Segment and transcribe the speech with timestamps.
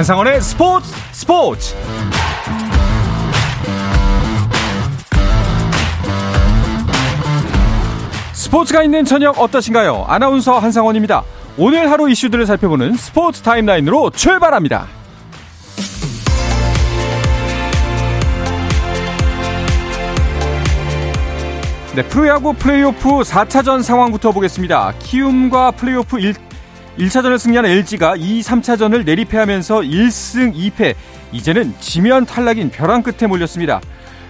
[0.00, 1.76] 한상원의 스포츠 스포츠
[8.32, 10.06] 스포츠가 있는 저녁 어떠신가요?
[10.08, 11.22] 아나운서 한상원입니다.
[11.58, 14.86] 오늘 하루 이슈들을 살펴보는 스포츠 타임라인으로 출발합니다.
[21.94, 24.94] 네, 프로야구 플레이오프 4차전 상황부터 보겠습니다.
[24.98, 26.49] 키움과 플레이오프 1,
[26.98, 30.94] 1차전을 승리한 LG가 2, 3차전을 내리패하면서 1승 2패.
[31.32, 33.80] 이제는 지면 탈락인 벼랑 끝에 몰렸습니다.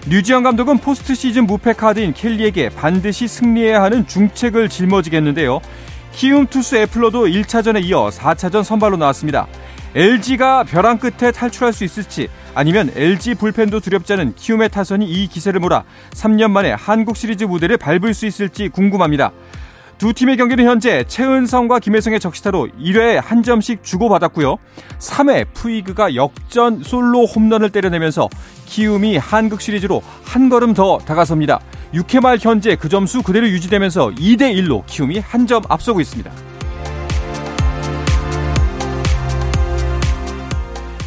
[0.07, 5.59] 류지현 감독은 포스트 시즌 무패 카드인 켈리에게 반드시 승리해야 하는 중책을 짊어졌는데요.
[6.13, 9.47] 키움 투수 애플러도 1차전에 이어 4차전 선발로 나왔습니다.
[9.93, 15.59] LG가 벼랑 끝에 탈출할 수 있을지 아니면 LG 불펜도 두렵지 않은 키움의 타선이 이 기세를
[15.59, 19.31] 몰아 3년 만에 한국 시리즈 무대를 밟을 수 있을지 궁금합니다.
[20.01, 24.57] 두 팀의 경기는 현재 최은성과 김혜성의 적시타로 1회에 한 점씩 주고받았고요.
[24.97, 28.27] 3회 푸이그가 역전 솔로 홈런을 때려내면서
[28.65, 31.59] 키움이 한국 시리즈로 한 걸음 더 다가섭니다.
[31.93, 36.31] 6회 말 현재 그 점수 그대로 유지되면서 2대 1로 키움이 한 점 앞서고 있습니다.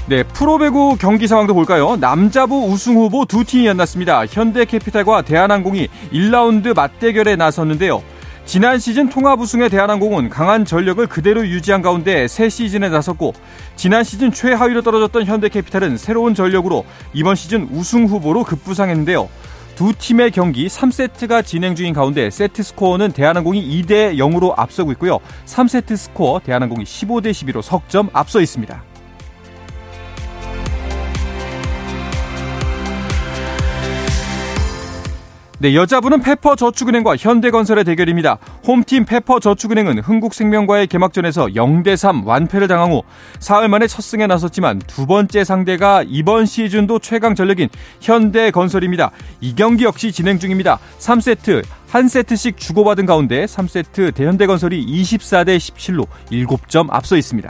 [0.07, 1.97] 네, 프로배구 경기 상황도 볼까요?
[1.97, 4.25] 남자부 우승 후보 두 팀이 만났습니다.
[4.27, 8.14] 현대캐피탈과 대한항공이 1라운드 맞대결에 나섰는데요.
[8.47, 13.33] 지난 시즌 통합 우승의 대한항공은 강한 전력을 그대로 유지한 가운데 새 시즌에 나섰고
[13.75, 19.29] 지난 시즌 최하위로 떨어졌던 현대캐피탈은 새로운 전력으로 이번 시즌 우승 후보로 급부상했는데요.
[19.77, 25.19] 두 팀의 경기 3세트가 진행 중인 가운데 세트 스코어는 대한항공이 2대 0으로 앞서고 있고요.
[25.47, 28.94] 3세트 스코어 대한항공이 15대 12로 석점 앞서 있습니다.
[35.61, 38.39] 네, 여자부는 페퍼저축은행과 현대건설의 대결입니다.
[38.67, 43.03] 홈팀 페퍼저축은행은 흥국생명과의 개막전에서 0대3 완패를 당한 후
[43.39, 47.69] 사흘 만에 첫 승에 나섰지만 두 번째 상대가 이번 시즌도 최강 전력인
[48.01, 49.13] 현대건설입니다.
[49.41, 50.81] 이 경기 역시 진행 중입니다.
[50.99, 57.49] 3세트 한 세트씩 주고받은 가운데 3세트 대현대건설이 24대 17로 7점 앞서 있습니다.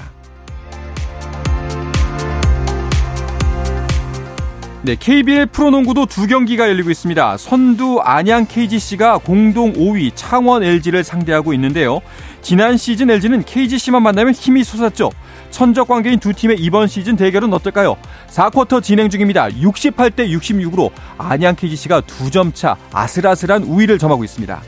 [4.85, 7.39] 네, KBL 프로농구도 두 경기가 열리고 있습니다.
[7.39, 12.03] 선두 안양 KGC가 공동 5위 창원 LG를 상대하고 있는데요.
[12.43, 15.11] 지난 시즌 LG는 KGC만 만나면 힘이 솟았죠.
[15.49, 17.97] 천적 관계인 두 팀의 이번 시즌 대결은 어떨까요?
[18.29, 19.49] 4쿼터 진행 중입니다.
[19.49, 24.61] 68대 66으로 안양 KGC가 두 점 차 아슬아슬한 우위를 점하고 있습니다.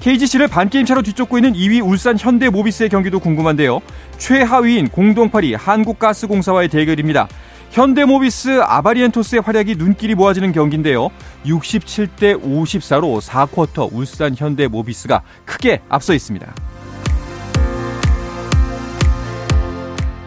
[0.00, 3.80] KGC를 반게임 차로 뒤쫓고 있는 2위 울산 현대 모비스의 경기도 궁금한데요.
[4.16, 7.28] 최하위인 공동 8위 한국가스공사와의 대결입니다.
[7.70, 11.10] 현대모비스 아바리엔토스의 활약이 눈길이 모아지는 경기인데요.
[11.44, 16.54] 67대 54로 4쿼터 울산 현대모비스가 크게 앞서 있습니다.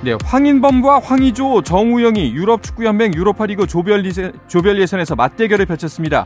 [0.04, 4.04] 네, 황인범과 황희조, 정우영이 유럽축구연맹 유로파리그 조별,
[4.48, 6.26] 조별 예선에서 맞대결을 펼쳤습니다.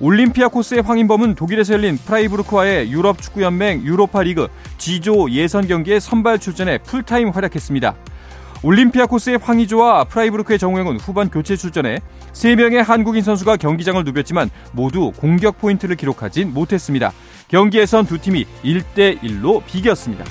[0.00, 7.94] 올림피아코스의 황인범은 독일에서 열린 프라이부르크와의 유럽축구연맹 유로파리그 G조 예선 경기에 선발 출전해 풀타임 활약했습니다.
[8.64, 12.00] 올림피아코스의 황의조와 프라이부르크의 정우영은 후반 교체 출전해
[12.32, 17.12] 3명의 한국인 선수가 경기장을 누볐지만 모두 공격 포인트를 기록하진 못했습니다.
[17.48, 20.24] 경기에선 두 팀이 1대1로 비겼습니다.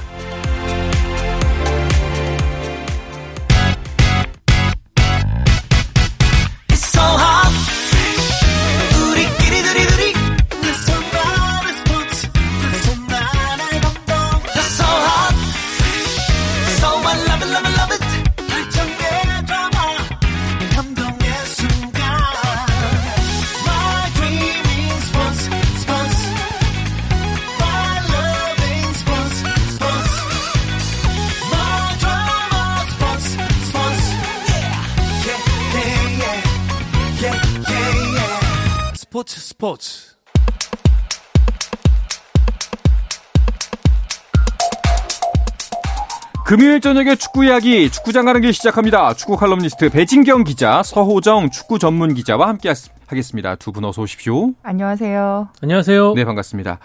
[39.83, 40.13] 스포츠
[46.45, 49.13] 금요일 저녁에 축구 이야기 축구장 가는 길 시작합니다.
[49.13, 52.71] 축구 칼럼니스트 배진경 기자, 서호정 축구 전문 기자와 함께
[53.07, 53.56] 하겠습니다.
[53.56, 54.51] 두 분 어서 오십시오.
[54.62, 55.50] 안녕하세요.
[55.62, 56.13] 안녕하세요.
[56.13, 56.80] 네, 반갑습니다.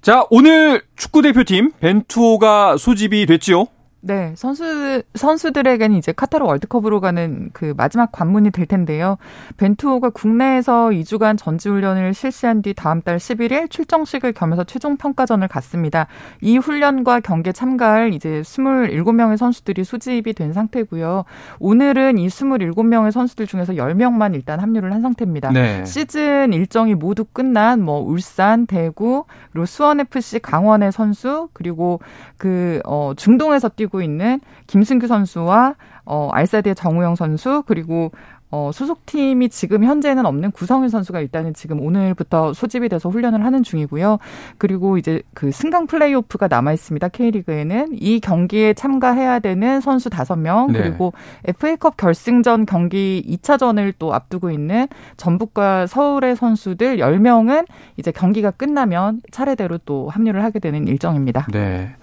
[0.00, 3.66] 자, 오늘 축구 대표팀 벤투호가 소집이 됐지요?
[4.06, 9.16] 네, 선수 선수들에게는 이제 카타르 월드컵으로 가는 그 마지막 관문이 될 텐데요.
[9.56, 16.06] 벤투호가 국내에서 2주간 전지 훈련을 실시한 뒤 다음 달 11일 출정식을 겸해서 최종 평가전을 갔습니다.
[16.42, 21.24] 이 훈련과 경기에 참가할 이제 27명의 선수들이 소집이 된 상태고요.
[21.58, 25.50] 오늘은 이 27명의 선수들 중에서 10명만 일단 합류를 한 상태입니다.
[25.52, 25.82] 네.
[25.86, 32.00] 시즌 일정이 모두 끝난 뭐 울산, 대구, 그리고 수원 FC 강원의 선수 그리고
[32.36, 35.74] 그 어, 중동에서 뛰고 있는 김승규 선수와
[36.04, 38.12] 어, 알사드의 정우영 선수 그리고
[38.54, 44.20] 어, 소속팀이 지금 현재는 없는 구성윤 선수가 일단은 지금 오늘부터 소집이 돼서 훈련을 하는 중이고요.
[44.58, 47.08] 그리고 이제 그 승강 플레이오프가 남아 있습니다.
[47.08, 50.78] K리그에는 이 경기에 참가해야 되는 선수 5명 네.
[50.78, 51.12] 그리고
[51.46, 54.86] FA컵 결승전 경기 2차전을 또 앞두고 있는
[55.16, 57.66] 전북과 서울의 선수들 10명은
[57.96, 61.48] 이제 경기가 끝나면 차례대로 또 합류를 하게 되는 일정입니다.
[61.50, 61.96] 네.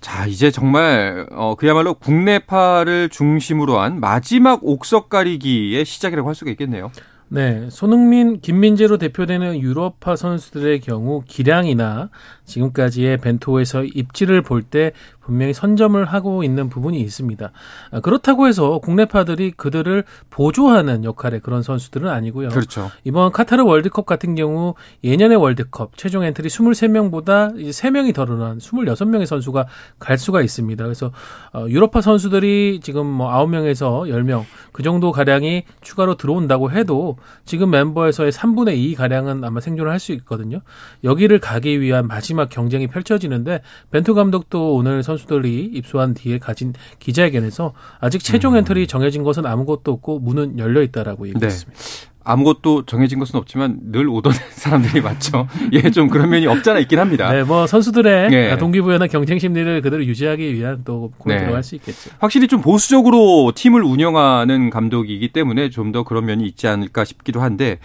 [0.00, 6.90] 자, 이제 정말 어 그야말로 국내파를 중심으로 한 마지막 옥석 가리기의 시작이라고 할 수가 있겠네요.
[7.32, 12.10] 네, 손흥민, 김민재로 대표되는 유럽파 선수들의 경우 기량이나
[12.50, 14.92] 지금까지의 벤토에서 입지를 볼 때
[15.24, 17.52] 분명히 선점을 하고 있는 부분이 있습니다.
[17.92, 22.48] 아, 그렇다고 해서 국내파들이 그들을 보조하는 역할의 그런 선수들은 아니고요.
[22.48, 22.90] 그렇죠.
[23.04, 24.74] 이번 카타르 월드컵 같은 경우
[25.04, 29.66] 예년의 월드컵 최종 엔트리 23명보다 이제 3명이 더 늘어난 26명의 선수가
[30.00, 30.82] 갈 수가 있습니다.
[30.82, 31.12] 그래서
[31.54, 38.32] 어, 유럽파 선수들이 지금 뭐 9명에서 10명 그 정도 가량이 추가로 들어온다고 해도 지금 멤버에서의
[38.32, 40.62] 3분의 2 가량은 아마 생존을 할 수 있거든요.
[41.04, 43.60] 여기를 가기 위한 마지막 경쟁이 펼쳐지는데
[43.90, 48.58] 벤투 감독도 오늘 선수들이 입소한 뒤에 가진 기자회견에서 아직 최종 음.
[48.58, 51.80] 엔트리 정해진 것은 아무것도 없고 문은 열려 있다라고 얘기했습니다.
[51.80, 52.10] 네.
[52.22, 55.48] 아무것도 정해진 것은 없지만 늘 오던 사람들이 많죠.
[55.72, 57.32] 예, 좀 그런 면이 없잖아 있긴 합니다.
[57.32, 58.56] 네, 뭐 선수들의 네.
[58.58, 61.40] 동기부여나 경쟁 심리를 그대로 유지하기 위한 또 공에 네.
[61.40, 62.10] 들어갈 수 있겠죠.
[62.18, 67.80] 확실히 좀 보수적으로 팀을 운영하는 감독이기 때문에 좀 더 그런 면이 있지 않을까 싶기도 한데,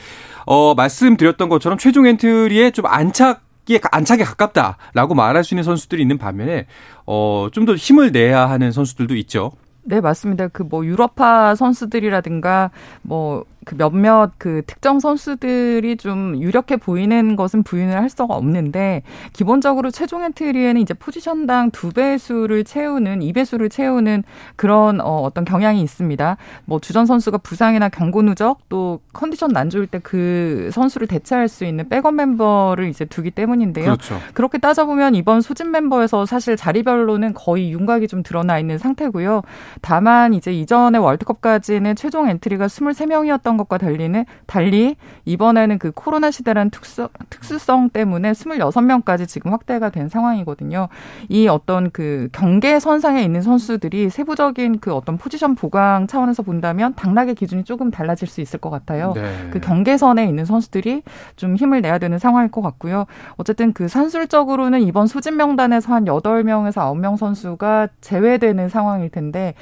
[0.46, 3.45] 어, 말씀드렸던 것처럼 최종 엔트리에 좀 안착
[3.92, 6.68] 안착에 가깝다라고 말할 수 있는 선수들이 있는 반면에
[7.06, 9.52] 어, 좀 더 힘을 내야 하는 선수들도 있죠.
[9.84, 10.48] 네, 맞습니다.
[10.50, 12.72] 그 뭐 유럽파 선수들이라든가
[13.02, 19.02] 뭐 그 몇몇 그 특정 선수들이 좀 유력해 보이는 것은 부인을 할 수가 없는데
[19.34, 24.24] 기본적으로 최종 엔트리에는 이제 포지션당 두 배수를 채우는 2배수를 채우는
[24.56, 26.38] 그런 어, 어떤 경향이 있습니다.
[26.66, 31.90] 뭐 주전 선수가 부상이나 경고 누적 또 컨디션 안 좋을 때그 선수를 대체할 수 있는
[31.90, 33.86] 백업 멤버를 이제 두기 때문인데요.
[33.86, 34.20] 그렇죠.
[34.34, 39.42] 그렇게 따져보면 이번 소집 멤버에서 사실 자리별로는 거의 윤곽이 좀 드러나 있는 상태고요.
[39.82, 46.70] 다만 이제 이전에 월드컵까지는 최종 엔트리가 23명이었던 했던 것과 달리는 달리 이번에는 그 코로나 시대라는
[46.70, 50.90] 특수, 특수성 때문에 26명까지 지금 확대가 된 상황이거든요.
[51.30, 57.36] 이 어떤 그 경계 선상에 있는 선수들이 세부적인 그 어떤 포지션 보강 차원에서 본다면 당락의
[57.36, 59.14] 기준이 조금 달라질 수 있을 것 같아요.
[59.16, 59.50] 네.
[59.52, 61.04] 그 경계선에 있는 선수들이
[61.36, 63.06] 좀 힘을 내야 되는 상황일 것 같고요.
[63.38, 69.54] 어쨌든 그 산술적으로는 이번 소집 명단에서 한 8명에서 9명 선수가 제외되는 상황일 텐데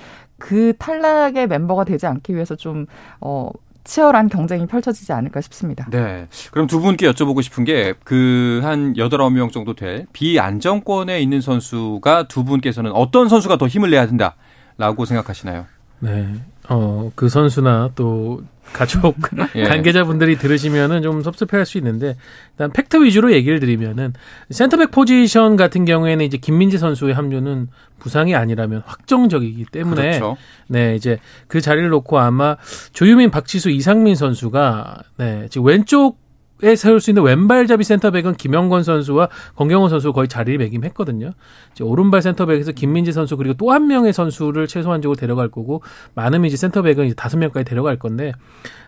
[0.43, 2.85] 그 탈락의 멤버가 되지 않기 위해서 좀,
[3.21, 3.49] 어,
[3.83, 5.87] 치열한 경쟁이 펼쳐지지 않을까 싶습니다.
[5.91, 6.27] 네.
[6.51, 11.41] 그럼 두 분께 여쭤보고 싶은 게 그 한 여덟 아홉 명 정도 될 비안정권에 있는
[11.41, 15.65] 선수가 두 분께서는 어떤 선수가 더 힘을 내야 된다라고 생각하시나요?
[15.99, 16.33] 네.
[16.69, 19.15] 어, 그 선수나 또 가족
[19.55, 19.65] 예.
[19.65, 22.15] 관계자분들이 들으시면은 좀 섭섭해할 수 있는데
[22.53, 24.13] 일단 팩트 위주로 얘기를 드리면은
[24.49, 27.67] 센터백 포지션 같은 경우에는 이제 김민재 선수의 합류는
[27.99, 30.37] 부상이 아니라면 확정적이기 때문에 그렇죠.
[30.67, 32.57] 네 이제 그 자리를 놓고 아마
[32.93, 36.22] 조유민, 박지수, 이상민 선수가 네 지금 왼쪽
[36.63, 41.31] 에 세울 수 있는 왼발잡이 센터백은 김영권 선수와 권경원 선수가 거의 자리를 매김했거든요.
[41.73, 45.81] 이제 오른발 센터백에서 김민재 선수 그리고 또 한 명의 선수를 최소한적으로 데려갈 거고
[46.15, 48.31] 많으면 이제 센터백은 이제 다섯 명까지 데려갈 건데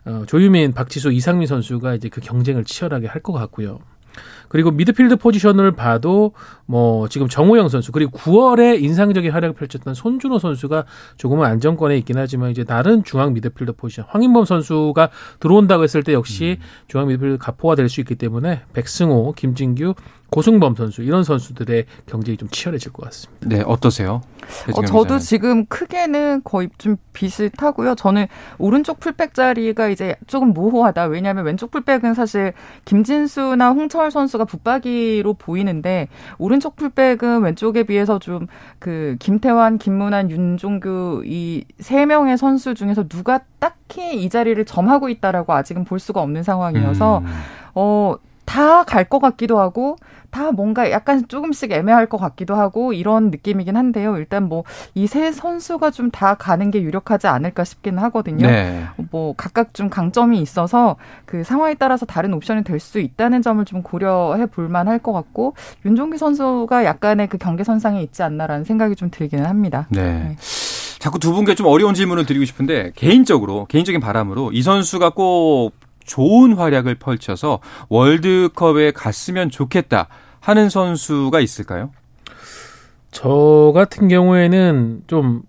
[0.05, 3.79] 어, 조유민, 박지수, 이상민 선수가 이제 그 경쟁을 치열하게 할 것 같고요.
[4.49, 6.33] 그리고 미드필드 포지션을 봐도
[6.65, 10.85] 뭐 지금 정우영 선수 그리고 9월에 인상적인 활약을 펼쳤던 손준호 선수가
[11.17, 16.57] 조금은 안정권에 있긴 하지만 이제 다른 중앙 미드필더 포지션 황인범 선수가 들어온다고 했을 때 역시
[16.59, 16.65] 음.
[16.87, 19.93] 중앙 미드필더 과포화가 될 수 있기 때문에 백승호, 김진규,
[20.29, 23.47] 고승범 선수 이런 선수들의 경쟁이 좀 치열해질 것 같습니다.
[23.47, 24.21] 네, 어떠세요?
[24.75, 27.95] 어, 저도 지금 크게는 거의 좀 비슷하고요.
[27.95, 28.27] 저는
[28.57, 31.05] 오른쪽 풀백 자리가 이제 조금 모호하다.
[31.05, 32.53] 왜냐하면 왼쪽 풀백은 사실
[32.85, 38.47] 김진수나 홍철 선수가 붙박이로 보이는데 오른쪽 풀백은 왼쪽에 비해서 좀
[38.79, 45.53] 그 김태환, 김문환, 윤종규 이 세 명의 선수 중에서 누가 딱히 이 자리를 점하고 있다라고
[45.53, 47.25] 아직은 볼 수가 없는 상황이어서 음.
[47.75, 48.15] 어.
[48.45, 49.97] 다 갈 것 같기도 하고
[50.31, 54.17] 다 뭔가 약간 조금씩 애매할 것 같기도 하고 이런 느낌이긴 한데요.
[54.17, 54.63] 일단 뭐
[54.95, 58.45] 이 세 선수가 좀 다 가는 게 유력하지 않을까 싶기는 하거든요.
[58.47, 58.83] 네.
[59.11, 63.81] 뭐 각각 좀 강점이 있어서 그 상황에 따라서 다른 옵션이 될 수 있다는 점을 좀
[63.81, 69.09] 고려해 볼 만할 것 같고 윤종기 선수가 약간의 그 경계 선상에 있지 않나라는 생각이 좀
[69.09, 69.87] 들기는 합니다.
[69.89, 70.01] 네.
[70.01, 70.35] 네.
[70.99, 75.73] 자꾸 두 분께 좀 어려운 질문을 드리고 싶은데 개인적으로 개인적인 바람으로 이 선수가 꼭
[76.05, 77.59] 좋은 활약을 펼쳐서
[77.89, 80.07] 월드컵에 갔으면 좋겠다.
[80.39, 81.91] 하는 선수가 있을까요?
[83.11, 85.41] 저 같은 경우에는 좀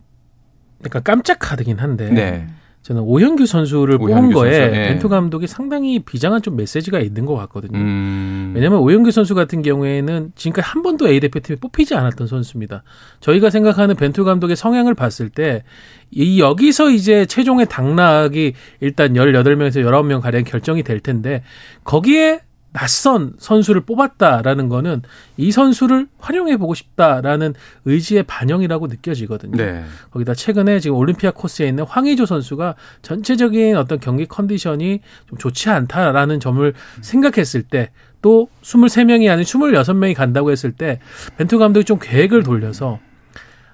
[0.85, 2.49] 약간 깜짝 카드긴 한데 네.
[2.87, 4.89] 저는 오현규 선수를 오현규 뽑은 거에 선수, 네.
[4.89, 7.77] 벤투 감독이 상당히 비장한 좀 메시지가 있는 것 같거든요.
[7.79, 8.53] 음.
[8.55, 12.85] 왜냐하면 오현규 선수 같은 경우에는 지금까지 한 번도 A 대표팀에 뽑히지 않았던 선수입니다.
[13.21, 15.65] 저희가 생각하는 벤투 감독의 성향을 봤을 때
[16.11, 21.43] 이 여기서 이제 최종의 당락이 일단 18명에서 19명 가량 결정이 될 텐데
[21.85, 22.41] 거기에
[22.77, 25.01] 낯선 선수를 뽑았다라는 거는
[25.39, 27.55] 이 선수를 활용해 보고 싶다라는
[27.87, 29.57] 의지의 반영이라고 느껴지거든요.
[29.57, 29.83] 네.
[30.11, 36.39] 거기다 최근에 지금 올림피아 코스에 있는 황의조 선수가 전체적인 어떤 경기 컨디션이 좀 좋지 않다라는
[36.39, 41.01] 점을 생각했을 때또 23명이 아닌 26명이 간다고 했을 때
[41.39, 42.99] 벤투 감독이 좀 계획을 돌려서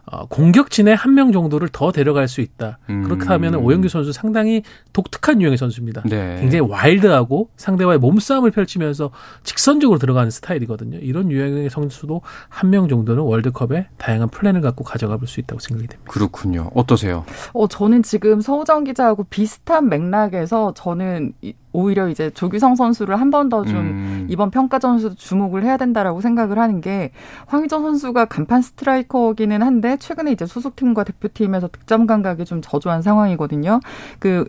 [0.04, 2.78] 어, 공격진에 한 명 정도를 더 데려갈 수 있다.
[2.90, 3.02] 음.
[3.04, 6.02] 그렇게 하면 오영규 선수 상당히 독특한 유형의 선수입니다.
[6.06, 6.38] 네.
[6.40, 9.10] 굉장히 와일드하고 상대와의 몸싸움을 펼치면서
[9.44, 10.98] 직선적으로 들어가는 스타일이거든요.
[10.98, 15.86] 이런 유형의 선수도 한 명 정도는 월드컵에 다양한 플랜을 갖고 가져가 볼 수 있다고 생각이
[15.88, 16.10] 됩니다.
[16.10, 16.70] 그렇군요.
[16.74, 17.24] 어떠세요?
[17.52, 21.34] 어, 저는 지금 서우정 기자하고 비슷한 맥락에서 저는
[21.72, 24.26] 오히려 이제 조규성 선수를 한 번 더좀 음.
[24.28, 27.12] 이번 평가전에서 주목을 해야 된다라고 생각을 하는 게
[27.46, 33.80] 황희정 선수가 간판 스트라이커기는 한데 최근에 이제 소속팀과 대표팀에서 득점 감각이 좀 저조한 상황이거든요.
[34.18, 34.44] 그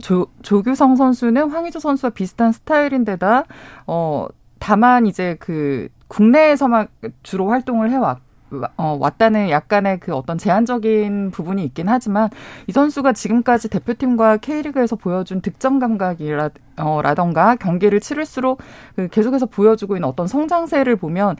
[0.00, 3.44] 조, 조규성 선수는 황희조 선수와 비슷한 스타일인데다
[3.88, 4.26] 어
[4.60, 6.86] 다만 이제 그 국내에서만
[7.24, 8.27] 주로 활동을 해왔고
[8.76, 12.30] 어, 왔다는 약간의 그 어떤 제한적인 부분이 있긴 하지만
[12.66, 18.60] 이 선수가 지금까지 대표팀과 K리그에서 보여준 득점 감각이라 어, 라던가 경기를 치를수록
[18.96, 21.36] 그 계속해서 보여주고 있는 어떤 성장세를 보면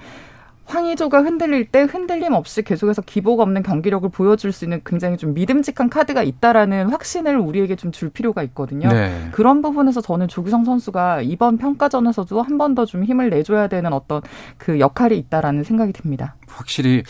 [0.68, 5.88] 황의조가 흔들릴 때 흔들림 없이 계속해서 기복 없는 경기력을 보여줄 수 있는 굉장히 좀 믿음직한
[5.90, 8.88] 카드가 있다라는 확신을 우리에게 좀 줄 필요가 있거든요.
[8.90, 9.28] 네.
[9.32, 14.20] 그런 부분에서 저는 조규성 선수가 이번 평가전에서도 한 번 더 좀 힘을 내줘야 되는 어떤
[14.58, 16.36] 그 역할이 있다라는 생각이 듭니다.
[16.46, 17.02] 확실히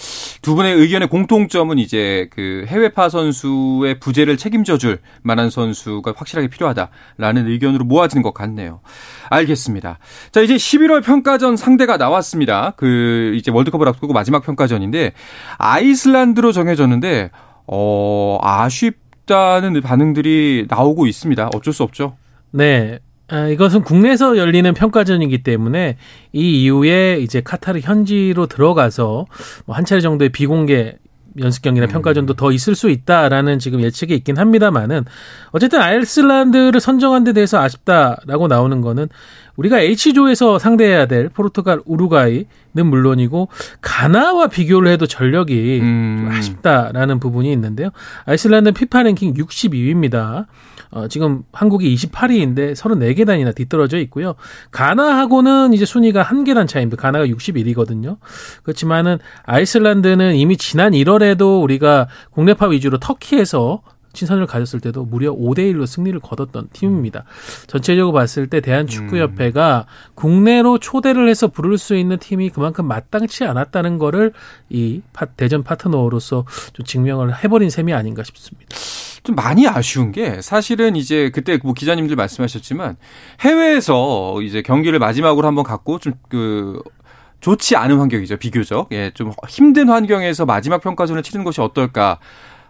[0.43, 7.85] 두 분의 의견의 공통점은 이제 그 해외파 선수의 부재를 책임져줄 만한 선수가 확실하게 필요하다라는 의견으로
[7.85, 8.81] 모아지는 것 같네요.
[9.31, 9.99] 알겠습니다.
[10.33, 12.73] 자 이제 11월 평가전 상대가 나왔습니다.
[12.77, 15.13] 그 이제 월드컵을 앞두고 마지막 평가전인데
[15.59, 17.31] 아이슬란드로 정해졌는데
[17.67, 21.51] 어 아쉽다는 반응들이 나오고 있습니다.
[21.55, 22.17] 어쩔 수 없죠.
[22.51, 22.99] 네.
[23.31, 25.99] 아, 이것은 국내에서 열리는 평가전이기 때문에
[26.33, 29.27] 이 이후에 이제 카타르 현지로 들어가서
[29.67, 30.95] 뭐한 차례 정도의 비공개
[31.41, 31.89] 연습 경기나 음.
[31.89, 35.05] 평가전도 더 있을 수 있다라는 지금 예측이 있긴 합니다만은
[35.53, 39.09] 어쨌든 아이슬란드를 선정한 데 대해서 아쉽다라고 나오는 거는
[39.57, 43.49] 우리가 H조에서 상대해야 될 포르투갈, 우루과이는 물론이고
[43.81, 46.29] 가나와 비교를 해도 전력이 음.
[46.31, 47.91] 아쉽다라는 부분이 있는데요.
[48.25, 50.47] 아이슬란드 피파 랭킹 62위입니다.
[50.91, 54.35] 어, 지금 한국이 28위인데 34계단이나 뒤떨어져 있고요.
[54.71, 57.01] 가나하고는 이제 순위가 한 계단 차이입니다.
[57.01, 58.19] 가나가 61위거든요.
[58.63, 65.87] 그렇지만은 아이슬란드는 이미 지난 1월에도 우리가 국내파 위주로 터키에서 친선을 가졌을 때도 무려 5대 1로
[65.87, 67.25] 승리를 거뒀던 팀입니다.
[67.67, 74.33] 전체적으로 봤을 때 대한축구협회가 국내로 초대를 해서 부를 수 있는 팀이 그만큼 마땅치 않았다는 거를
[74.71, 75.03] 이
[75.37, 78.77] 대전 파트너로서 좀 증명을 해버린 셈이 아닌가 싶습니다.
[79.23, 82.97] 좀 많이 아쉬운 게 사실은 이제 그때 뭐 기자님들 말씀하셨지만
[83.41, 86.83] 해외에서 이제 경기를 마지막으로 한번 갖고 좀그
[87.41, 92.19] 좋지 않은 환경이죠 비교적 예좀 힘든 환경에서 마지막 평가전을 치르는 것이 어떨까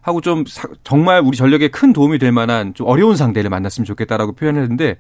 [0.02, 4.32] 하고 좀 사, 정말 우리 전력에 큰 도움이 될 만한 좀 어려운 상대를 만났으면 좋겠다라고
[4.32, 4.96] 표현을 했는데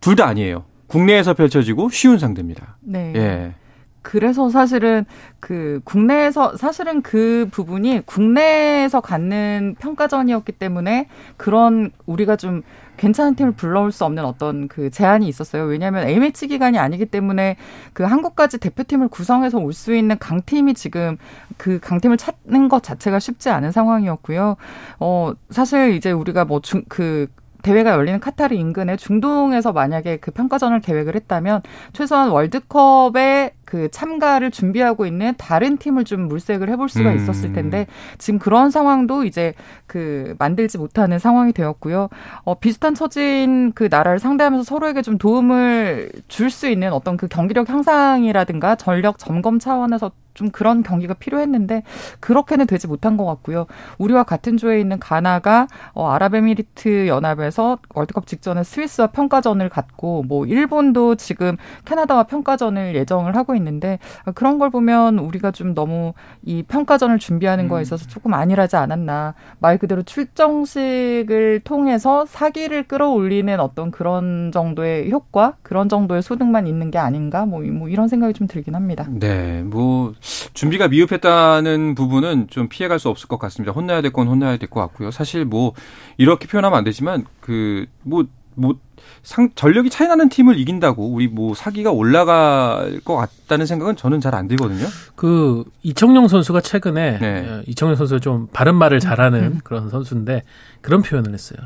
[0.00, 2.76] 둘 다 아니에요 국내에서 펼쳐지고 쉬운 상대입니다.
[2.80, 3.12] 네.
[3.16, 3.54] 예.
[4.04, 5.06] 그래서 사실은
[5.40, 11.08] 그 국내에서 사실은 그 부분이 국내에서 갖는 평가전이었기 때문에
[11.38, 12.62] 그런 우리가 좀
[12.98, 15.64] 괜찮은 팀을 불러올 수 없는 어떤 그 제한이 있었어요.
[15.64, 17.56] 왜냐하면 A매치 기간이 아니기 때문에
[17.92, 21.16] 그 한국까지 대표팀을 구성해서 올 수 있는 강팀이 지금
[21.56, 24.56] 그 강팀을 찾는 것 자체가 쉽지 않은 상황이었고요.
[25.00, 27.26] 어, 사실 이제 우리가 뭐 중, 그
[27.64, 31.62] 대회가 열리는 카타르 인근에 중동에서 만약에 그 평가전을 계획을 했다면
[31.94, 37.16] 최소한 월드컵에 그 참가를 준비하고 있는 다른 팀을 좀 물색을 해볼 수가 음.
[37.16, 37.86] 있었을 텐데
[38.18, 39.54] 지금 그런 상황도 이제
[39.86, 42.10] 그 만들지 못하는 상황이 되었고요.
[42.44, 47.68] 어, 비슷한 처진 그 나라를 상대하면서 서로에게 좀 도움을 줄 수 있는 어떤 그 경기력
[47.68, 51.82] 향상이라든가 전력 점검 차원에서 좀 그런 경기가 필요했는데
[52.20, 53.66] 그렇게는 되지 못한 것 같고요.
[53.98, 61.14] 우리와 같은 조에 있는 가나가 어, 아랍에미리트 연합에서 월드컵 직전에 스위스와 평가전을 갖고 뭐 일본도
[61.14, 63.98] 지금 캐나다와 평가전을 예정을 하고 있는데
[64.34, 66.12] 그런 걸 보면 우리가 좀 너무
[66.42, 67.82] 이 평가전을 준비하는 거에 음.
[67.82, 75.88] 있어서 조금 안일하지 않았나 말 그대로 출정식을 통해서 사기를 끌어올리는 어떤 그런 정도의 효과 그런
[75.88, 79.06] 정도의 소득만 있는 게 아닌가 뭐, 뭐 이런 생각이 좀 들긴 합니다.
[79.10, 80.12] 네, 뭐
[80.54, 83.72] 준비가 미흡했다는 부분은 좀 피해갈 수 없을 것 같습니다.
[83.72, 85.10] 혼나야 될 건 혼나야 될 것 같고요.
[85.10, 85.72] 사실 뭐
[86.16, 88.24] 이렇게 표현하면 안 되지만 그 뭐
[88.56, 88.76] 뭐
[89.24, 94.34] 상, 전력이 차이 나는 팀을 이긴다고 우리 뭐 사기가 올라갈 것 같다는 생각은 저는 잘
[94.34, 94.86] 안 들거든요.
[95.16, 97.48] 그 이청용 선수가 최근에 네.
[97.48, 99.60] 어, 이청용 선수가 좀 바른 말을 잘하는 음.
[99.64, 100.44] 그런 선수인데
[100.82, 101.58] 그런 표현을 했어요.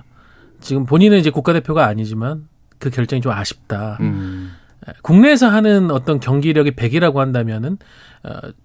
[0.61, 2.49] 지금 본인은 이제 국가대표가 아니지만
[2.79, 3.99] 그 결정이 좀 아쉽다.
[4.01, 4.53] 음.
[5.03, 7.77] 국내에서 하는 어떤 경기력이 100이라고 한다면은 어,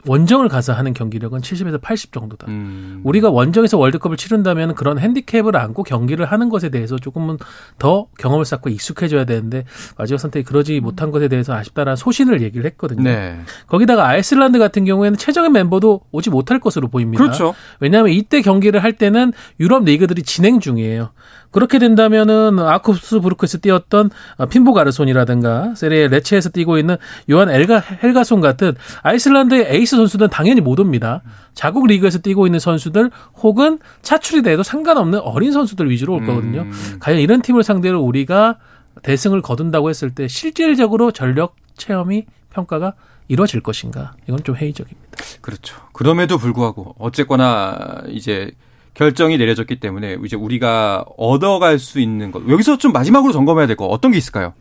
[0.08, 2.48] 원정을 가서 하는 경기력은 70에서 80 정도다.
[2.48, 3.02] 음.
[3.04, 7.38] 우리가 원정에서 월드컵을 치른다면 그런 핸디캡을 안고 경기를 하는 것에 대해서 조금은
[7.80, 9.66] 더 경험을 쌓고 익숙해져야 되는데
[9.98, 13.04] 마지막 선택이 그러지 못한 것에 대해서 아쉽다라는 소신을 얘기를 했거든요.
[13.04, 13.40] 네.
[13.68, 17.24] 거기다가 아이슬란드 같은 경우에는 최정예 멤버도 오지 못할 것으로 보입니다.
[17.24, 17.54] 그렇죠.
[17.80, 21.12] 왜냐하면 이때 경기를 할 때는 유럽 리그들이 진행 중이에요.
[21.54, 24.10] 그렇게 된다면은 아우크스부르크에서 뛰었던
[24.50, 26.98] 핀보가손이라든가 세리에 레체에서 뛰고 있는
[27.30, 31.22] 요한 엘가 헬가손 같은 아이슬란드 의 에이스 선수들은 당연히 못 옵니다.
[31.54, 36.62] 자국 리그에서 뛰고 있는 선수들 혹은 차출이 돼도 상관없는 어린 선수들 위주로 올 거거든요.
[36.62, 36.98] 음.
[37.00, 38.58] 과연 이런 팀을 상대로 우리가
[39.02, 42.94] 대승을 거둔다고 했을 때 실질적으로 전력 체험이 평가가
[43.28, 44.14] 이루어질 것인가?
[44.28, 45.02] 이건 좀 회의적입니다.
[45.42, 45.76] 그렇죠.
[45.94, 48.52] 그럼에도 불구하고 어쨌거나 이제
[48.94, 53.86] 결정이 내려졌기 때문에 이제 우리가 얻어갈 수 있는 것 여기서 좀 마지막으로 점검해야 될 거
[53.88, 54.54] 어떤 게 있을까요?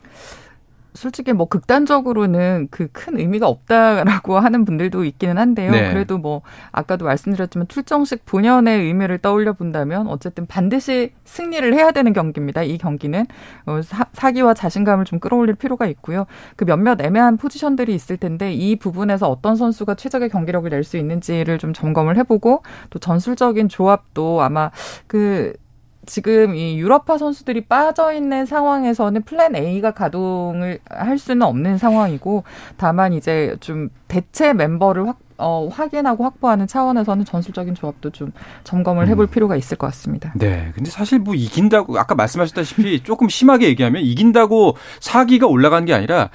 [0.94, 5.70] 솔직히 뭐 극단적으로는 그 큰 의미가 없다라고 하는 분들도 있기는 한데요.
[5.72, 5.92] 네.
[5.92, 12.62] 그래도 뭐 아까도 말씀드렸지만 출정식 본연의 의미를 떠올려 본다면 어쨌든 반드시 승리를 해야 되는 경기입니다.
[12.62, 13.26] 이 경기는
[13.66, 16.26] 어, 사, 기와 자신감을 좀 끌어올릴 필요가 있고요.
[16.56, 21.58] 그 몇몇 애매한 포지션들이 있을 텐데 이 부분에서 어떤 선수가 최적의 경기력을 낼 수 있는지를
[21.58, 24.70] 좀 점검을 해보고 또 전술적인 조합도 아마
[25.06, 25.52] 그
[26.06, 32.44] 지금 이 유럽파 선수들이 빠져 있는 상황에서는 플랜 A가 가동을 할 수는 없는 상황이고
[32.76, 39.24] 다만 이제 좀 대체 멤버를 확 어, 확인하고 확보하는 차원에서는 전술적인 조합도 좀 점검을 해볼
[39.24, 39.30] 음.
[39.30, 40.32] 필요가 있을 것 같습니다.
[40.36, 40.70] 네.
[40.74, 46.30] 근데 사실 뭐 이긴다고 아까 말씀하셨다시피 조금 심하게 얘기하면 이긴다고 사기가 올라간 게 아니라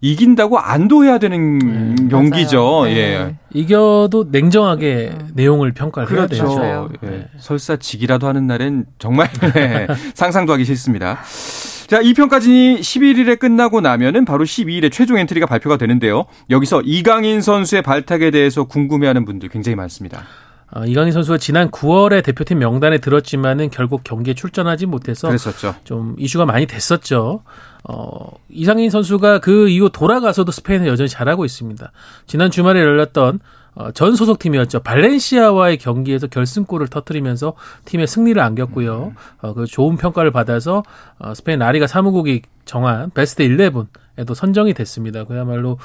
[0.00, 2.82] 이긴다고 안도해야 되는 네, 경기죠.
[2.84, 2.96] 네.
[2.96, 3.36] 예.
[3.52, 5.30] 이겨도 냉정하게 음.
[5.34, 6.62] 내용을 평가를 그렇죠.
[6.62, 6.90] 해야 되죠.
[7.04, 7.06] 예.
[7.08, 7.28] 네.
[7.38, 9.86] 설사 지기라도 하는 날엔 정말 네.
[10.14, 11.18] 상상도 하기 싫습니다.
[11.86, 16.24] 자, 이 평가진이 11일에 끝나고 나면은 바로 12일에 최종 엔트리가 발표가 되는데요.
[16.50, 20.24] 여기서 이강인 선수의 발탁에 대해서 궁금해하는 분들 굉장히 많습니다.
[20.74, 25.76] 어, 이강인 선수가 지난 9월에 대표팀 명단에 들었지만은 결국 경기에 출전하지 못해서 그랬었죠.
[25.84, 27.42] 좀 이슈가 많이 됐었죠.
[27.84, 31.92] 어, 이상인 선수가 그 이후 돌아가서도 스페인에 여전히 잘하고 있습니다.
[32.26, 33.38] 지난 주말에 열렸던
[33.76, 34.80] 어, 전 소속팀이었죠.
[34.80, 39.14] 발렌시아와의 경기에서 결승골을 터뜨리면서 팀의 승리를 안겼고요.
[39.42, 40.82] 어, 그 좋은 평가를 받아서
[41.18, 45.24] 어, 스페인 라리가 사무국이 정한 베스트 11에도 선정이 됐습니다.
[45.24, 45.78] 그야말로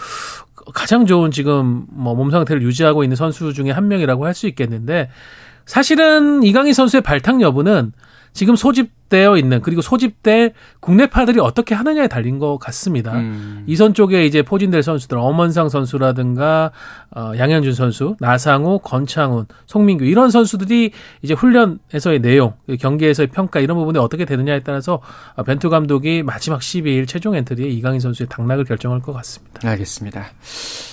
[0.73, 5.09] 가장 좋은 지금 뭐 몸 상태를 유지하고 있는 선수 중에 한 명이라고 할 수 있겠는데
[5.65, 7.91] 사실은 이강인 선수의 발탁 여부는
[8.33, 13.13] 지금 소집 되어 있는 그리고 소집될 국내파들이 어떻게 하느냐에 달린 것 같습니다.
[13.17, 13.63] 음.
[13.67, 16.71] 이선 쪽에 이제 포진될 선수들 엄원상 선수라든가
[17.15, 20.91] 어, 양현준 선수, 나상호, 권창훈, 송민규 이런 선수들이
[21.23, 25.01] 이제 훈련에서의 내용, 경기에서의 평가 이런 부분이 어떻게 되느냐에 따라서
[25.45, 29.67] 벤투 감독이 마지막 12일 최종 엔트리에 이강인 선수의 당락을 결정할 것 같습니다.
[29.67, 30.25] 알겠습니다.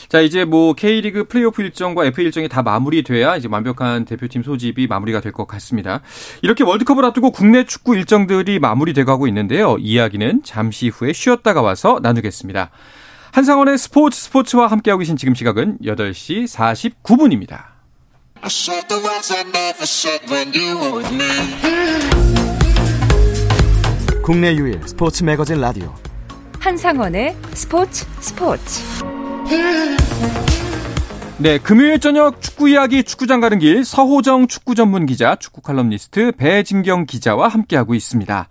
[0.09, 5.21] 자, 이제 뭐 K리그 플레이오프 일정과 FA 일정이 다 마무리돼야 이제 완벽한 대표팀 소집이 마무리가
[5.21, 6.01] 될 것 같습니다.
[6.43, 9.77] 이렇게 월드컵을 앞두고 국내 축구 일 정들이 마무리돼 가고 있는데요.
[9.79, 12.71] 이야기는 잠시 후에 쉬었다가 와서 나누겠습니다.
[13.33, 16.45] 한상원의 스포츠 스포츠와 함께하고 계신 지금 시각은 8시
[17.05, 17.77] 49분입니다.
[24.23, 25.95] 국내 유일 스포츠 매거진 라디오
[26.59, 28.83] 한상원의 스포츠 스포츠
[31.39, 37.05] 네, 금요일 저녁 축구 이야기 축구장 가는 길 서호정 축구 전문 기자, 축구 칼럼니스트 배진경
[37.05, 38.49] 기자와 함께하고 있습니다.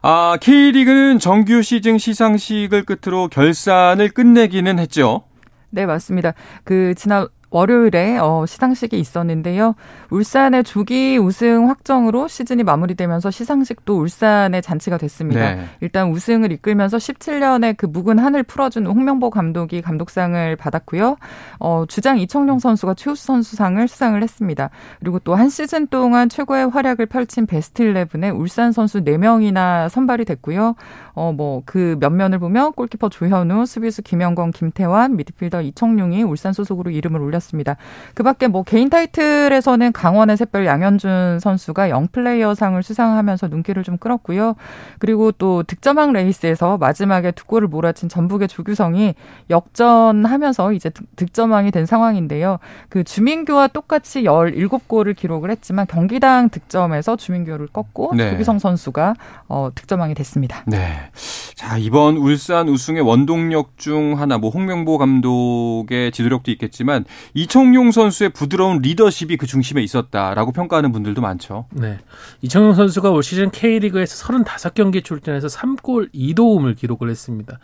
[0.00, 5.24] 아, K리그는 정규 시즌 시상식을 끝으로 결산을 끝내기는 했죠.
[5.68, 6.32] 네, 맞습니다.
[6.64, 9.76] 그 지난 월요일에 어, 시상식이 있었는데요.
[10.10, 15.54] 울산의 조기 우승 확정으로 시즌이 마무리되면서 시상식도 울산의 잔치가 됐습니다.
[15.54, 15.64] 네.
[15.80, 21.16] 일단 우승을 이끌면서 17년의 그 묵은 한을 풀어준 홍명보 감독이 감독상을 받았고요.
[21.60, 24.70] 어, 주장 이청용 선수가 최우수 선수상을 수상을 했습니다.
[24.98, 30.74] 그리고 또 한 시즌 동안 최고의 활약을 펼친 베스트 11에 울산 선수 4명이나 선발이 됐고요.
[31.12, 37.20] 어, 뭐, 그 면면을 보면 골키퍼 조현우, 수비수 김영권, 김태환, 미드필더 이청용이 울산 소속으로 이름을
[37.20, 37.43] 올렸습니다.
[37.44, 37.76] 있었습니다.
[38.14, 44.54] 그 밖에 뭐 개인 타이틀에서는 강원의 샛별 양현준 선수가 영플레이어 상을 수상하면서 눈길을 좀 끌었고요.
[44.98, 49.14] 그리고 또 득점왕 레이스에서 마지막에 두 골을 몰아친 전북의 조규성이
[49.50, 52.58] 역전하면서 이제 득점왕이 된 상황인데요.
[52.88, 58.30] 그 주민규와 똑같이 17골을 기록을 했지만 경기당 득점에서 주민규를 꺾고 네.
[58.30, 59.14] 조규성 선수가
[59.48, 60.64] 어, 득점왕이 됐습니다.
[60.66, 61.10] 네.
[61.54, 67.04] 자, 이번 울산 우승의 원동력 중 하나 뭐 홍명보 감독의 지도력도 있겠지만
[67.34, 71.66] 이청용 선수의 부드러운 리더십이 그 중심에 있었다라고 평가하는 분들도 많죠.
[71.72, 71.98] 네.
[72.42, 77.58] 이청용 선수가 올 시즌 K리그에서 35경기 출전해서 3골 2도움을 기록을 했습니다.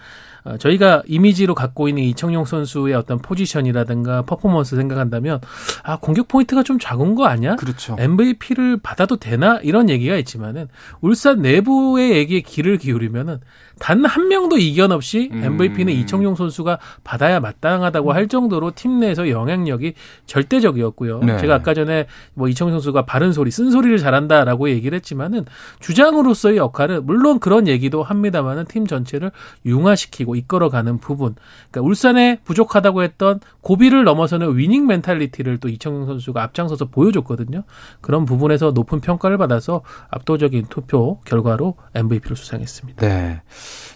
[0.45, 5.41] 어, 저희가 이미지로 갖고 있는 이청용 선수의 어떤 포지션이라든가 퍼포먼스 생각한다면
[5.83, 7.57] 아 공격 포인트가 좀 작은 거 아니야?
[7.57, 7.97] 그렇죠.
[7.99, 10.69] MVP를 받아도 되나 이런 얘기가 있지만은
[11.01, 13.39] 울산 내부의 얘기에 귀를 기울이면은
[13.79, 15.99] 단 한 명도 이견 없이 MVP는 음.
[15.99, 19.95] 이청용 선수가 받아야 마땅하다고 할 정도로 팀 내에서 영향력이
[20.27, 21.21] 절대적이었고요.
[21.21, 21.39] 네.
[21.39, 25.45] 제가 아까 전에 뭐 이청용 선수가 바른 소리, 쓴 소리를 잘한다라고 얘기를 했지만은
[25.81, 29.31] 주장으로서의 역할은 물론 그런 얘기도 합니다만은 팀 전체를
[29.65, 31.35] 융화시키고 가지고 이끌어가는 부분.
[31.71, 37.65] 그러니까 울산에 부족하다고 했던 고비를 넘어서는 winning mentality를 또 이청용 선수가 앞장서서 보여줬거든요.
[38.01, 43.07] 그런 부분에서 높은 평가를 받아서 압도적인 투표 결과로 MVP를 수상했습니다.
[43.07, 43.43] 네.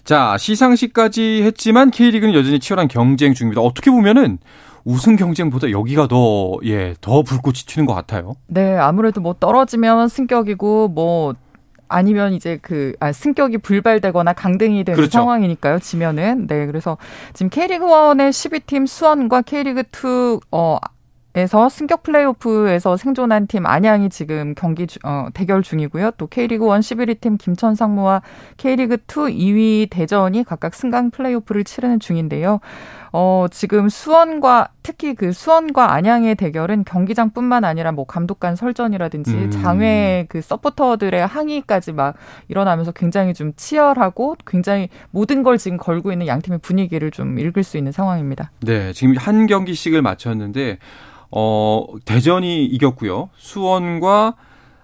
[0.03, 3.61] 자, 시상식까지 했지만 K리그는 여전히 치열한 경쟁 중입니다.
[3.61, 4.37] 어떻게 보면은
[4.83, 8.35] 우승 경쟁보다 여기가 더, 예, 더 불꽃이 튀는 것 같아요.
[8.45, 11.33] 네, 아무래도 뭐 떨어지면 승격이고, 뭐
[11.87, 15.11] 아니면 이제 그 아, 승격이 불발되거나 강등이 되는 그렇죠.
[15.11, 15.79] 상황이니까요.
[15.79, 16.97] 지면은 네 그래서
[17.33, 20.77] 지금 K리그 1의 12팀 수원과 K리그 2 어.
[21.37, 26.11] 에서 승격 플레이오프에서 생존한 팀 안양이 지금 경기 어, 대결 중이고요.
[26.11, 28.21] 또 K리그 1 11위 팀 김천 상무와
[28.55, 28.99] K리그 2
[29.35, 32.61] 2위 대전이 각각 승강 플레이오프를 치르는 중인데요.
[33.11, 39.49] 어, 지금 수원과 특히 그 수원과 안양의 대결은 경기장뿐만 아니라 뭐 감독 간 설전이라든지 음.
[39.49, 42.15] 장외 그 서포터들의 항의까지 막
[42.49, 47.63] 일어나면서 굉장히 좀 치열하고 굉장히 모든 걸 지금 걸고 있는 양 팀의 분위기를 좀 읽을
[47.63, 48.51] 수 있는 상황입니다.
[48.59, 50.77] 네, 지금 한 경기씩을 마쳤는데
[51.31, 53.29] 어, 대전이 이겼고요.
[53.37, 54.35] 수원과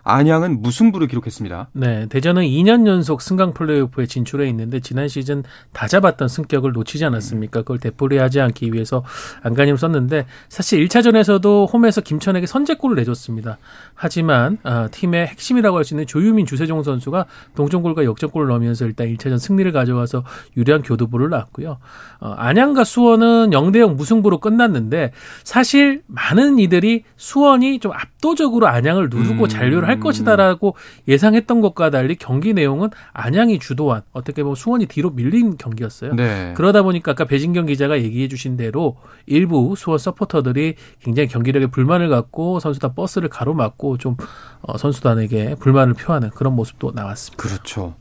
[0.03, 1.69] 안양은 무승부를 기록했습니다.
[1.73, 7.61] 네, 대전은 2년 연속 승강 플레이오프에 진출해 있는데 지난 시즌 다 잡았던 승격을 놓치지 않았습니까?
[7.61, 9.03] 그걸 되풀이하지 않기 위해서
[9.43, 13.57] 안간힘을 썼는데 사실 1차전에서도 홈에서 김천에게 선제골을 내줬습니다.
[13.93, 19.39] 하지만 아, 팀의 핵심이라고 할 수 있는 조유민 주세종 선수가 동점골과 역전골을 넣으면서 일단 1차전
[19.39, 20.23] 승리를 가져와서
[20.57, 21.77] 유리한 교두보를 놨고요.
[22.19, 25.11] 어, 안양과 수원은 0대 0 무승부로 끝났는데
[25.43, 29.47] 사실 많은 이들이 수원이 좀 압도적으로 안양을 누르고 음.
[29.49, 30.75] 잔류를 할 것이다라고
[31.07, 36.13] 예상했던 것과 달리 경기 내용은 안양이 주도한 어떻게 보면 수원이 뒤로 밀린 경기였어요.
[36.15, 36.53] 네.
[36.55, 42.59] 그러다 보니까 아까 배진경 기자가 얘기해 주신 대로 일부 수원 서포터들이 굉장히 경기력에 불만을 갖고
[42.59, 44.15] 선수단 버스를 가로막고 좀
[44.61, 47.41] 어, 선수단에게 불만을 표하는 그런 모습도 나왔습니다.
[47.43, 47.95] 그렇죠.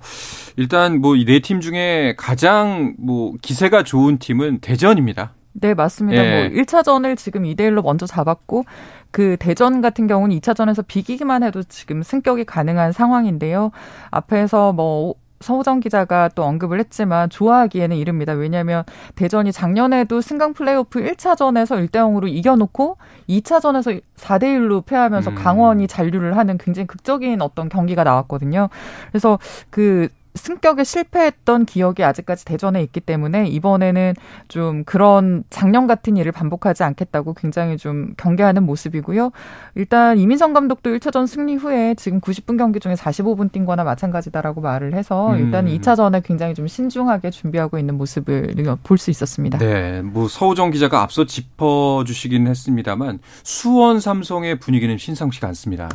[0.56, 5.32] 일단 뭐 이 네 팀 중에 가장 뭐 기세가 좋은 팀은 대전입니다.
[5.52, 6.24] 네, 맞습니다.
[6.24, 6.48] 예.
[6.48, 8.64] 뭐 1차전을 지금 2대 1로 먼저 잡았고
[9.10, 13.72] 그 대전 같은 경우는 2차전에서 비기기만 해도 지금 승격이 가능한 상황인데요.
[14.10, 18.34] 앞에서 뭐 서우정 기자가 또 언급을 했지만 좋아하기에는 이릅니다.
[18.34, 18.84] 왜냐하면
[19.14, 25.34] 대전이 작년에도 승강 플레이오프 1차전에서 1대 0으로 이겨놓고 2차전에서 4대 1로 패하면서 음.
[25.34, 28.68] 강원이 잔류를 하는 굉장히 극적인 어떤 경기가 나왔거든요.
[29.10, 29.38] 그래서
[29.70, 34.14] 그 승격에 실패했던 기억이 아직까지 대전에 있기 때문에 이번에는
[34.48, 39.32] 좀 그런 작년 같은 일을 반복하지 않겠다고 굉장히 좀 경계하는 모습이고요.
[39.74, 44.94] 일단 이민성 감독도 1차전 승리 후에 지금 90분 경기 중에 45분 뛴 거나 마찬가지다라고 말을
[44.94, 45.38] 해서 음.
[45.38, 49.58] 일단 2차전에 굉장히 좀 신중하게 준비하고 있는 모습을 볼 수 있었습니다.
[49.58, 50.02] 네.
[50.02, 55.88] 뭐 서우정 기자가 앞서 짚어 주시긴 했습니다만 수원 삼성의 분위기는 신상치가 않습니다.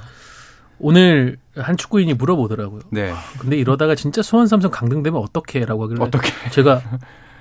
[0.79, 2.81] 오늘 한 축구인이 물어보더라고요.
[2.91, 3.13] 네.
[3.39, 6.81] 근데 이러다가 진짜 수원 삼성 강등되면 어떻게라고 하길래 어떻게 제가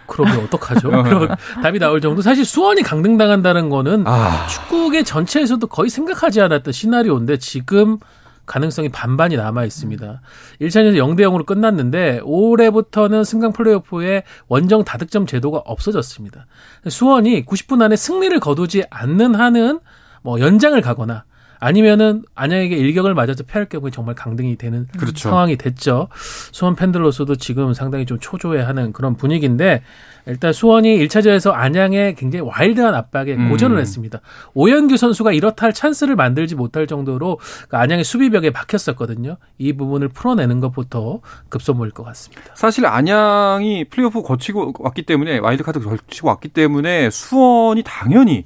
[0.06, 0.90] 그러면 어떡하죠?
[1.02, 1.28] 그럼
[1.62, 2.22] 답이 나올 정도.
[2.22, 4.46] 사실 수원이 강등당한다는 거는 아.
[4.46, 7.98] 축구계 전체에서도 거의 생각하지 않았던 시나리오인데 지금
[8.46, 10.20] 가능성이 반반이 남아 있습니다.
[10.60, 16.46] 1차전에서 0대 0으로 끝났는데 올해부터는 승강 플레이오프에 원정 다득점 제도가 없어졌습니다.
[16.88, 19.80] 수원이 90분 안에 승리를 거두지 않는 한은
[20.22, 21.24] 뭐 연장을 가거나
[21.64, 25.30] 아니면은 안양에게 일격을 맞아서 패할 경우에 정말 강등이 되는 그렇죠.
[25.30, 26.08] 상황이 됐죠.
[26.52, 29.82] 수원 팬들로서도 지금 상당히 좀 초조해하는 그런 분위기인데
[30.26, 33.48] 일단 수원이 1차전에서 안양에 굉장히 와일드한 압박에 음.
[33.48, 34.20] 고전을 했습니다.
[34.52, 37.38] 오현규 선수가 이렇다 할 찬스를 만들지 못할 정도로
[37.70, 39.38] 그 안양의 수비벽에 박혔었거든요.
[39.56, 42.42] 이 부분을 풀어내는 것부터 급선무일 것 같습니다.
[42.54, 48.44] 사실 안양이 플레이오프 거치고 왔기 때문에 와일드카드 거치고 왔기 때문에 수원이 당연히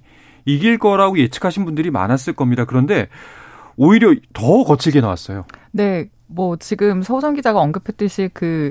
[0.49, 2.65] 이길 거라고 예측하신 분들이 많았을 겁니다.
[2.65, 3.09] 그런데
[3.77, 5.45] 오히려 더 거칠게 나왔어요.
[5.73, 8.71] 네, 뭐 지금 서호정 기자가 언급했듯이 그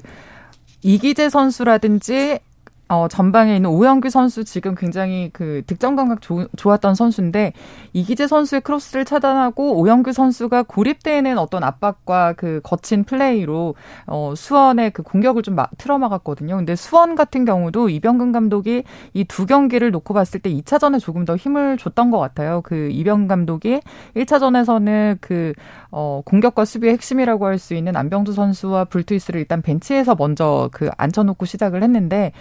[0.82, 2.40] 이기재 선수라든지
[2.90, 7.54] 어, 전방에 있는 오현규 선수 지금 굉장히 그 득점 감각 조, 좋았던 선수인데
[7.94, 13.76] 이기재 선수의 크로스를 차단하고 오현규 선수가 고립되는 어떤 압박과 그 거친 플레이로
[14.08, 16.56] 어, 수원의 그 공격을 좀 막, 틀어막았거든요.
[16.58, 21.36] 근데 수원 같은 경우도 이병근 감독이 이 두 경기를 놓고 봤을 때 2차전에 조금 더
[21.36, 22.62] 힘을 줬던 것 같아요.
[22.64, 23.82] 그 이병근 감독이
[24.16, 25.54] 1차전에서는 그
[25.92, 31.46] 어, 공격과 수비의 핵심이라고 할 수 있는 안병두 선수와 불투이스를 일단 벤치에서 먼저 그 앉혀놓고
[31.48, 32.32] 시작을 했는데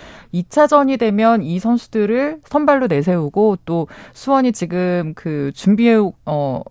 [0.43, 6.63] 2차전이 되면 이 선수들을 선발로 내세우고 또 수원이 지금 그 준비해 어,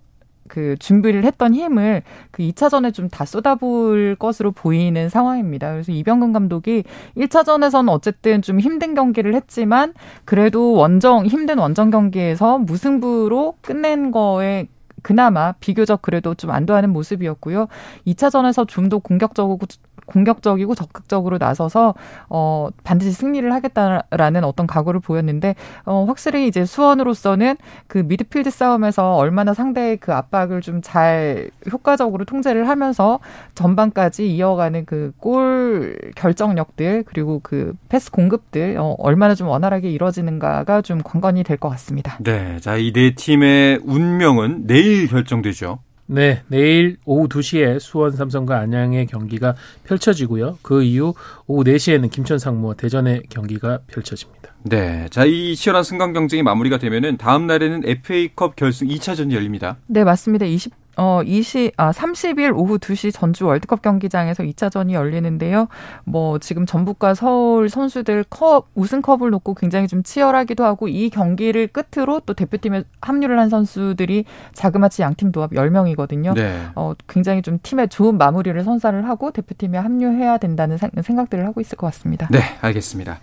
[0.48, 5.72] 그 준비를 했던 힘을 그 2차전에 좀 다 쏟아부을 것으로 보이는 상황입니다.
[5.72, 6.84] 그래서 이병근 감독이
[7.18, 9.94] 1차전에서는 어쨌든 좀 힘든 경기를 했지만
[10.26, 14.68] 그래도 원정 힘든 원정 경기에서 무승부로 끝낸 거에
[15.06, 17.68] 그나마 비교적 그래도 좀 안도하는 모습이었고요.
[18.08, 19.66] 2차전에서 좀 더 공격적이고
[20.06, 21.96] 공격적이고 적극적으로 나서서
[22.30, 27.56] 어 반드시 승리를 하겠다라는 어떤 각오를 보였는데 어 확실히 이제 수원으로서는
[27.88, 33.20] 그 미드필드 싸움에서 얼마나 상대의 그 압박을 좀 잘 효과적으로 통제를 하면서
[33.56, 41.00] 전반까지 이어가는 그 골 결정력들 그리고 그 패스 공급들 어 얼마나 좀 원활하게 이루어지는가가 좀
[41.04, 42.18] 관건이 될 것 같습니다.
[42.24, 45.80] 네, 자 이 네 팀의 운명은 내일 결정되죠.
[46.08, 49.56] 네, 내일 오후 2시에 수원 삼성과 안양의 경기가
[49.86, 50.60] 펼쳐지고요.
[50.62, 51.16] 그 이후
[51.48, 54.54] 오후 4시에는 김천 상무와 대전의 경기가 펼쳐집니다.
[54.64, 55.08] 네.
[55.10, 59.78] 자, 이 치열한 승강 경쟁이 마무리가 되면은 다음 날에는 FA컵 결승 2차전이 열립니다.
[59.88, 60.46] 네, 맞습니다.
[60.46, 65.68] 20 어, 20, 아, 30일 오후 2시 전주 월드컵 경기장에서 2차전이 열리는데요.
[66.04, 72.22] 뭐, 지금 전북과 서울 선수들 컵, 우승컵을 놓고 굉장히 좀 치열하기도 하고, 이 경기를 끝으로
[72.26, 76.34] 또 대표팀에 합류를 한 선수들이 자그마치 양팀 도합 10명이거든요.
[76.34, 76.68] 네.
[76.76, 81.88] 어, 굉장히 좀 팀의 좋은 마무리를 선사를 하고 대표팀에 합류해야 된다는 생각들을 하고 있을 것
[81.88, 82.28] 같습니다.
[82.32, 83.20] 네, 알겠습니다.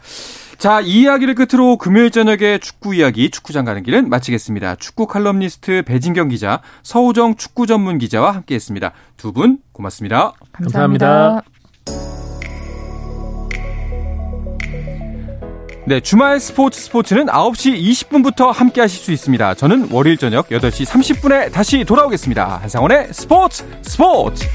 [0.63, 4.77] 자, 이 이야기를 끝으로 금요일 저녁에 축구 이야기 축구장 가는 길은 마치겠습니다.
[4.77, 8.93] 축구 칼럼니스트 배진경 기자, 서우정 축구 전문 기자와 함께했습니다.
[9.17, 10.33] 두 분 고맙습니다.
[10.53, 11.43] 감사합니다.
[15.85, 17.75] 네, 주말 스포츠 스포츠는 9시
[18.09, 19.55] 20분부터 함께 하실 수 있습니다.
[19.55, 22.59] 저는 월요일 저녁 8시 30분에 다시 돌아오겠습니다.
[22.59, 24.47] 한상원의 스포츠 스포츠!